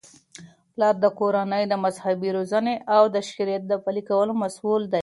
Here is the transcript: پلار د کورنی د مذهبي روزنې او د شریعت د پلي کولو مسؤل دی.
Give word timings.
پلار 0.73 0.95
د 1.03 1.05
کورنی 1.19 1.63
د 1.67 1.73
مذهبي 1.85 2.29
روزنې 2.37 2.75
او 2.95 3.03
د 3.15 3.17
شریعت 3.29 3.63
د 3.67 3.73
پلي 3.85 4.01
کولو 4.09 4.33
مسؤل 4.43 4.81
دی. 4.93 4.99